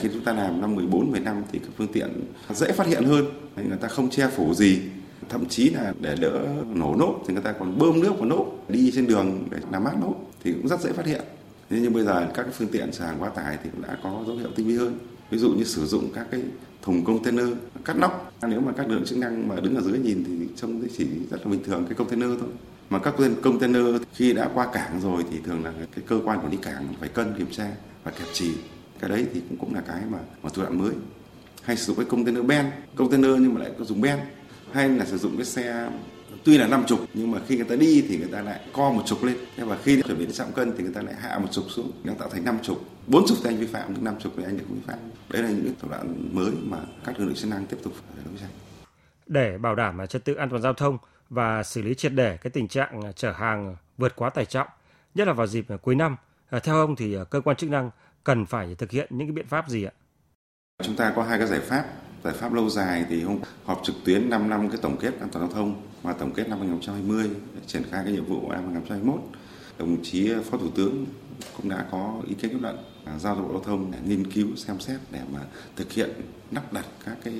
Khi 0.00 0.08
chúng 0.12 0.24
ta 0.24 0.32
làm 0.32 0.60
năm 0.60 0.74
14, 0.74 1.10
15 1.10 1.42
thì 1.52 1.58
các 1.58 1.68
phương 1.76 1.92
tiện 1.92 2.08
dễ 2.50 2.72
phát 2.72 2.86
hiện 2.86 3.04
hơn, 3.04 3.24
người 3.56 3.78
ta 3.80 3.88
không 3.88 4.10
che 4.10 4.28
phủ 4.28 4.54
gì. 4.54 4.80
Thậm 5.28 5.48
chí 5.48 5.70
là 5.70 5.94
để 6.00 6.16
đỡ 6.20 6.46
nổ 6.74 6.96
nốt 6.96 7.22
thì 7.26 7.34
người 7.34 7.42
ta 7.42 7.52
còn 7.52 7.78
bơm 7.78 8.00
nước 8.00 8.12
vào 8.18 8.24
nốt, 8.24 8.46
đi 8.68 8.92
trên 8.94 9.06
đường 9.06 9.48
để 9.50 9.58
làm 9.72 9.84
mát 9.84 9.94
nốt 10.00 10.14
thì 10.44 10.52
cũng 10.52 10.68
rất 10.68 10.80
dễ 10.80 10.92
phát 10.92 11.06
hiện. 11.06 11.20
Thế 11.70 11.78
nhưng 11.82 11.92
bây 11.92 12.04
giờ 12.04 12.30
các 12.34 12.42
cái 12.42 12.52
phương 12.52 12.68
tiện 12.68 12.90
chở 12.92 13.04
hàng 13.04 13.16
quá 13.20 13.28
tải 13.28 13.58
thì 13.64 13.70
cũng 13.72 13.82
đã 13.82 13.98
có 14.02 14.24
dấu 14.26 14.36
hiệu 14.36 14.50
tinh 14.56 14.66
vi 14.66 14.76
hơn. 14.76 14.98
Ví 15.30 15.38
dụ 15.38 15.52
như 15.52 15.64
sử 15.64 15.86
dụng 15.86 16.12
các 16.14 16.26
cái 16.30 16.42
thùng 16.82 17.04
container 17.04 17.46
cắt 17.84 17.96
nóc. 17.96 18.32
Nếu 18.48 18.60
mà 18.60 18.72
các 18.72 18.88
lực 18.88 18.94
lượng 18.94 19.04
chức 19.04 19.18
năng 19.18 19.48
mà 19.48 19.56
đứng 19.60 19.76
ở 19.76 19.82
dưới 19.82 19.98
nhìn 19.98 20.24
thì 20.24 20.48
trông 20.56 20.82
chỉ 20.96 21.06
rất 21.30 21.40
là 21.44 21.50
bình 21.50 21.62
thường, 21.64 21.84
cái 21.84 21.94
container 21.94 22.30
thôi. 22.40 22.48
Mà 22.90 22.98
các 22.98 23.14
container 23.42 23.82
khi 24.14 24.32
đã 24.32 24.50
qua 24.54 24.66
cảng 24.72 25.00
rồi 25.00 25.24
thì 25.30 25.38
thường 25.44 25.64
là 25.64 25.72
cái 25.94 26.04
cơ 26.06 26.20
quan 26.24 26.38
quản 26.38 26.50
lý 26.50 26.56
cảng 26.56 26.94
phải 27.00 27.08
cân 27.08 27.34
kiểm 27.38 27.50
tra 27.50 27.70
và 28.04 28.10
kẹp 28.10 28.28
trì 28.32 28.52
cái 29.00 29.10
đấy 29.10 29.26
thì 29.34 29.40
cũng 29.48 29.58
cũng 29.58 29.74
là 29.74 29.80
cái 29.80 30.02
mà 30.10 30.18
mà 30.42 30.50
thủ 30.54 30.62
đoạn 30.62 30.78
mới. 30.78 30.92
Hay 31.62 31.76
sử 31.76 31.84
dụng 31.84 31.96
cái 31.96 32.04
container 32.04 32.44
ben, 32.44 32.66
container 32.96 33.30
nhưng 33.40 33.54
mà 33.54 33.60
lại 33.60 33.70
có 33.78 33.84
dùng 33.84 34.00
ben. 34.00 34.18
Hay 34.72 34.88
là 34.88 35.04
sử 35.04 35.18
dụng 35.18 35.36
cái 35.36 35.44
xe 35.44 35.90
tuy 36.44 36.58
là 36.58 36.66
năm 36.66 36.84
chục 36.86 37.00
nhưng 37.14 37.30
mà 37.30 37.38
khi 37.48 37.56
người 37.56 37.64
ta 37.64 37.76
đi 37.76 38.04
thì 38.08 38.18
người 38.18 38.28
ta 38.32 38.42
lại 38.42 38.60
co 38.72 38.90
một 38.92 39.02
chục 39.06 39.24
lên. 39.24 39.36
Nhưng 39.56 39.68
mà 39.68 39.76
khi 39.82 40.02
chuẩn 40.02 40.18
bị 40.18 40.24
đến 40.24 40.34
trọng 40.34 40.52
cân 40.52 40.72
thì 40.76 40.84
người 40.84 40.94
ta 40.94 41.02
lại 41.02 41.14
hạ 41.14 41.38
một 41.38 41.48
chục 41.50 41.64
xuống 41.68 41.92
nó 42.04 42.12
tạo 42.18 42.28
thành 42.28 42.44
năm 42.44 42.58
chục. 42.62 42.84
Bốn 43.06 43.24
chục 43.28 43.38
thì 43.42 43.50
anh 43.50 43.56
vi 43.56 43.66
phạm 43.66 43.94
nhưng 43.94 44.04
năm 44.04 44.14
chục 44.20 44.32
thì 44.36 44.44
anh 44.44 44.58
được 44.58 44.64
vi 44.68 44.80
phạm. 44.86 44.98
Đấy 45.28 45.42
là 45.42 45.48
những 45.48 45.74
thủ 45.80 45.88
đoạn 45.88 46.28
mới 46.32 46.50
mà 46.62 46.78
các 47.04 47.18
lực 47.18 47.26
lượng 47.26 47.34
chức 47.34 47.50
năng 47.50 47.66
tiếp 47.66 47.76
tục 47.82 47.92
phải 47.94 48.24
đấu 48.24 48.34
tranh. 48.40 48.50
Để 49.26 49.58
bảo 49.58 49.74
đảm 49.74 50.06
trật 50.06 50.24
tự 50.24 50.34
an 50.34 50.50
toàn 50.50 50.62
giao 50.62 50.72
thông 50.72 50.98
và 51.30 51.62
xử 51.62 51.82
lý 51.82 51.94
triệt 51.94 52.12
để 52.12 52.36
cái 52.36 52.50
tình 52.50 52.68
trạng 52.68 53.12
chở 53.16 53.32
hàng 53.32 53.76
vượt 53.98 54.16
quá 54.16 54.30
tải 54.30 54.44
trọng 54.44 54.68
nhất 55.14 55.26
là 55.26 55.32
vào 55.32 55.46
dịp 55.46 55.66
cuối 55.82 55.94
năm 55.94 56.16
theo 56.62 56.76
ông 56.76 56.96
thì 56.96 57.16
cơ 57.30 57.40
quan 57.40 57.56
chức 57.56 57.70
năng 57.70 57.90
cần 58.24 58.46
phải 58.46 58.74
thực 58.74 58.90
hiện 58.90 59.06
những 59.10 59.28
cái 59.28 59.32
biện 59.32 59.46
pháp 59.46 59.68
gì 59.68 59.84
ạ? 59.84 59.92
Chúng 60.82 60.96
ta 60.96 61.12
có 61.16 61.22
hai 61.22 61.38
cái 61.38 61.48
giải 61.48 61.60
pháp 61.60 61.84
giải 62.24 62.34
pháp 62.34 62.52
lâu 62.52 62.70
dài 62.70 63.04
thì 63.08 63.22
hôm 63.22 63.38
họp 63.64 63.80
trực 63.84 63.96
tuyến 64.04 64.30
5 64.30 64.50
năm 64.50 64.68
cái 64.68 64.78
tổng 64.82 64.96
kết 64.96 65.20
an 65.20 65.28
toàn 65.32 65.46
giao 65.46 65.54
thông 65.54 65.82
và 66.02 66.12
tổng 66.12 66.32
kết 66.32 66.48
năm 66.48 66.58
2020 66.58 67.30
để 67.54 67.60
triển 67.66 67.82
khai 67.90 68.04
cái 68.04 68.12
nhiệm 68.12 68.24
vụ 68.24 68.50
năm 68.50 68.62
2021 68.62 69.20
đồng 69.78 70.02
chí 70.02 70.30
phó 70.50 70.58
thủ 70.58 70.70
tướng 70.74 71.06
cũng 71.56 71.68
đã 71.68 71.86
có 71.90 72.20
ý 72.28 72.34
kiến 72.34 72.50
kết 72.50 72.58
luận 72.60 72.76
giao 73.18 73.34
cho 73.34 73.42
bộ 73.42 73.52
giao 73.52 73.62
thông 73.62 73.90
để 73.92 73.98
nghiên 74.06 74.32
cứu, 74.32 74.46
xem 74.56 74.80
xét 74.80 75.00
để 75.10 75.20
mà 75.32 75.40
thực 75.76 75.92
hiện 75.92 76.10
lắp 76.50 76.72
đặt 76.72 76.86
các 77.04 77.16
cái 77.24 77.34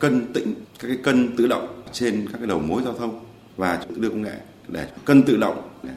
cân 0.00 0.32
tĩnh, 0.32 0.54
các 0.78 0.88
cái 0.88 0.98
cân 1.02 1.36
tự 1.36 1.46
động 1.46 1.82
trên 1.92 2.26
các 2.32 2.38
cái 2.38 2.46
đầu 2.46 2.58
mối 2.58 2.82
giao 2.82 2.92
thông 2.92 3.24
và 3.56 3.84
đưa 3.96 4.08
công 4.08 4.22
nghệ 4.22 4.40
để 4.68 4.88
cân 5.04 5.22
tự 5.22 5.36
động 5.36 5.68
để 5.82 5.92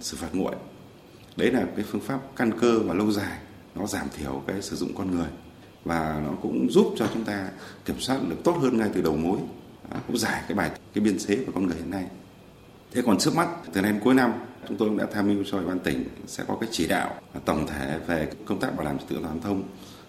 xử 0.00 0.16
phạt 0.16 0.28
nguội. 0.32 0.54
Đấy 1.36 1.50
là 1.50 1.66
cái 1.76 1.84
phương 1.88 2.00
pháp 2.00 2.20
căn 2.36 2.58
cơ 2.60 2.78
và 2.78 2.94
lâu 2.94 3.12
dài, 3.12 3.38
nó 3.74 3.86
giảm 3.86 4.06
thiểu 4.18 4.42
cái 4.46 4.62
sử 4.62 4.76
dụng 4.76 4.94
con 4.94 5.16
người 5.16 5.28
và 5.84 6.22
nó 6.26 6.32
cũng 6.42 6.70
giúp 6.70 6.94
cho 6.96 7.06
chúng 7.14 7.24
ta 7.24 7.48
kiểm 7.84 8.00
soát 8.00 8.18
được 8.28 8.36
tốt 8.44 8.52
hơn 8.60 8.78
ngay 8.78 8.90
từ 8.94 9.02
đầu 9.02 9.16
mối. 9.16 9.38
À, 9.90 10.00
cũng 10.06 10.18
giải 10.18 10.42
cái 10.48 10.54
bài 10.54 10.70
cái 10.94 11.04
biên 11.04 11.18
chế 11.18 11.44
của 11.44 11.52
con 11.54 11.66
người 11.66 11.76
hiện 11.76 11.90
nay. 11.90 12.06
Thế 12.92 13.02
còn 13.06 13.18
trước 13.18 13.36
mắt 13.36 13.48
từ 13.72 13.80
nay 13.80 13.92
đến 13.92 14.00
cuối 14.04 14.14
năm 14.14 14.32
chúng 14.68 14.76
tôi 14.76 14.88
cũng 14.88 14.98
đã 14.98 15.06
tham 15.12 15.28
mưu 15.28 15.44
cho 15.50 15.58
ủy 15.58 15.66
ban 15.66 15.78
tỉnh 15.78 16.04
sẽ 16.26 16.44
có 16.48 16.56
cái 16.60 16.68
chỉ 16.72 16.86
đạo 16.86 17.14
tổng 17.44 17.66
thể 17.66 17.98
về 18.06 18.32
công 18.46 18.60
tác 18.60 18.76
bảo 18.76 18.86
đảm 18.86 18.98
trật 18.98 19.08
tự 19.08 19.16
an 19.16 19.22
toàn 19.22 19.40
giao 19.40 19.42
thông 19.42 19.62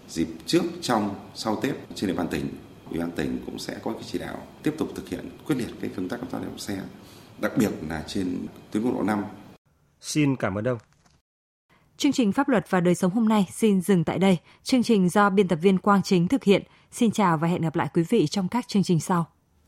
dịp 0.08 0.28
trước 0.46 0.62
trong 0.80 1.14
sau 1.34 1.60
tết 1.62 1.74
trên 1.94 2.08
địa 2.10 2.16
bàn 2.16 2.28
tỉnh. 2.28 2.48
Ủy 2.90 2.98
ban 2.98 3.10
tỉnh 3.10 3.38
cũng 3.46 3.58
sẽ 3.58 3.76
có 3.82 3.92
cái 3.92 4.02
chỉ 4.06 4.18
đạo 4.18 4.46
tiếp 4.62 4.74
tục 4.78 4.88
thực 4.94 5.08
hiện 5.08 5.30
quyết 5.46 5.56
liệt 5.58 5.68
cái 5.80 5.90
công 5.96 6.08
tác 6.08 6.16
kiểm 6.16 6.30
soát 6.30 6.40
giao 6.40 6.48
thông 6.48 6.58
xe 6.58 6.78
đặc 7.38 7.52
biệt 7.56 7.70
là 7.88 8.04
trên 8.06 8.46
tuyến 8.70 8.82
quốc 8.82 8.94
lộ 8.94 9.02
5 9.02 9.24
Xin 10.00 10.36
cảm 10.36 10.58
ơn 10.58 10.68
ông. 10.68 10.78
Chương 12.02 12.12
trình 12.12 12.32
Pháp 12.32 12.48
luật 12.48 12.70
và 12.70 12.80
đời 12.80 12.94
sống 12.94 13.12
hôm 13.12 13.28
nay 13.28 13.46
xin 13.50 13.80
dừng 13.80 14.04
tại 14.04 14.18
đây. 14.18 14.38
Chương 14.62 14.82
trình 14.82 15.08
do 15.08 15.30
biên 15.30 15.48
tập 15.48 15.58
viên 15.62 15.78
Quang 15.78 16.02
Chính 16.02 16.28
thực 16.28 16.44
hiện. 16.44 16.62
Xin 16.90 17.10
chào 17.10 17.36
và 17.38 17.48
hẹn 17.48 17.62
gặp 17.62 17.76
lại 17.76 17.88
quý 17.94 18.02
vị 18.08 18.26
trong 18.26 18.48
các 18.48 18.68
chương 18.68 18.82
trình 18.82 19.00
sau. 19.00 19.26